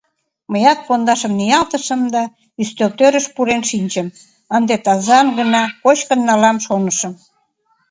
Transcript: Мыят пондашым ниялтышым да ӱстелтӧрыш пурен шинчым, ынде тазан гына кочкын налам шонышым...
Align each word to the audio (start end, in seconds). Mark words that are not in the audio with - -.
Мыят 0.51 0.79
пондашым 0.87 1.33
ниялтышым 1.39 2.01
да 2.13 2.23
ӱстелтӧрыш 2.61 3.25
пурен 3.35 3.61
шинчым, 3.69 4.07
ынде 4.55 4.75
тазан 4.85 5.27
гына 5.39 5.63
кочкын 5.83 6.19
налам 6.29 6.57
шонышым... 6.65 7.13